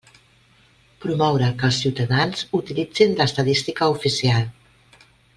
Promoure 1.03 1.49
que 1.59 1.67
els 1.67 1.81
ciutadans 1.83 2.41
utilitzin 2.59 3.13
l'estadística 3.19 3.91
oficial. 3.97 4.49